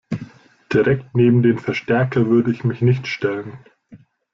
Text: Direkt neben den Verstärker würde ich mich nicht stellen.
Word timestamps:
Direkt 0.73 1.13
neben 1.13 1.43
den 1.43 1.59
Verstärker 1.59 2.25
würde 2.25 2.49
ich 2.49 2.63
mich 2.63 2.81
nicht 2.81 3.05
stellen. 3.05 3.59